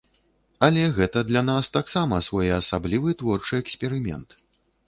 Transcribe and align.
Але 0.67 0.85
гэта 0.97 1.23
для 1.29 1.43
нас 1.51 1.69
таксама 1.77 2.21
своеасаблівы 2.29 3.15
творчы 3.21 3.63
эксперымент. 3.63 4.29